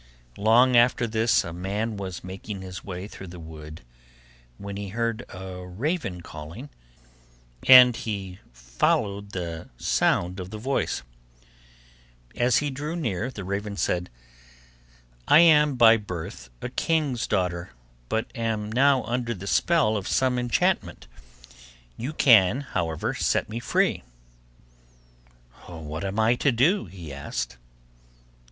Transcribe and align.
Long 0.39 0.75
after 0.75 1.05
this, 1.05 1.43
a 1.43 1.53
man 1.53 1.95
was 1.95 2.23
making 2.23 2.63
his 2.63 2.83
way 2.83 3.07
through 3.07 3.27
the 3.27 3.39
wood 3.39 3.81
when 4.57 4.75
he 4.75 4.87
heard 4.89 5.23
a 5.29 5.63
raven 5.63 6.21
calling, 6.21 6.69
and 7.67 7.95
he 7.95 8.39
followed 8.51 9.29
the 9.33 9.69
sound 9.77 10.39
of 10.39 10.49
the 10.49 10.57
voice. 10.57 11.03
As 12.35 12.57
he 12.57 12.71
drew 12.71 12.95
near, 12.95 13.29
the 13.29 13.43
raven 13.43 13.77
said, 13.77 14.09
'I 15.27 15.39
am 15.41 15.75
by 15.75 15.97
birth 15.97 16.49
a 16.63 16.69
king's 16.69 17.27
daughter, 17.27 17.69
but 18.09 18.25
am 18.33 18.71
now 18.71 19.03
under 19.03 19.35
the 19.35 19.45
spell 19.45 19.95
of 19.95 20.07
some 20.07 20.39
enchantment; 20.39 21.05
you 21.95 22.11
can, 22.11 22.61
however, 22.61 23.13
set 23.13 23.49
me 23.49 23.59
free.' 23.59 24.01
'What 25.67 26.03
am 26.03 26.17
I 26.19 26.33
to 26.37 26.51
do?' 26.51 26.85
he 26.87 27.13
asked. 27.13 27.57